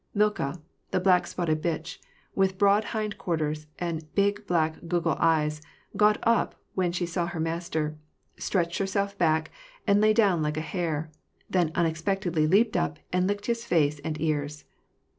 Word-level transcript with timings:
Milka, 0.15 0.59
the 0.89 0.99
black 0.99 1.27
spotted 1.27 1.61
bitch, 1.61 1.99
with 2.33 2.57
broi^ 2.57 2.83
hind 2.85 3.19
quarters, 3.19 3.67
and 3.77 4.11
big 4.15 4.47
black 4.47 4.77
goggle 4.87 5.15
eyes, 5.19 5.61
got 5.95 6.17
up 6.23 6.55
when 6.73 6.91
she 6.91 7.05
saw 7.05 7.27
her 7.27 7.39
master, 7.39 7.99
stretched 8.35 8.79
herself 8.79 9.15
bock, 9.19 9.51
and 9.85 10.01
lay 10.01 10.11
down 10.11 10.41
like 10.41 10.57
a 10.57 10.61
hare; 10.61 11.11
then 11.51 11.71
unex 11.73 12.01
pectedly 12.03 12.49
leaped 12.49 12.75
up 12.75 12.97
and 13.13 13.27
licked 13.27 13.45
his 13.45 13.63
face 13.63 13.99
and 13.99 14.19
ears. 14.19 14.65